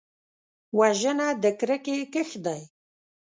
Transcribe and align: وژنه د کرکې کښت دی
وژنه 0.79 1.27
د 1.43 1.45
کرکې 1.59 1.95
کښت 2.13 2.35
دی 2.45 2.61